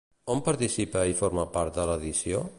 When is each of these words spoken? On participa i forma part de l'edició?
On 0.35 0.39
participa 0.47 1.03
i 1.11 1.15
forma 1.21 1.47
part 1.59 1.79
de 1.79 1.87
l'edició? 1.93 2.43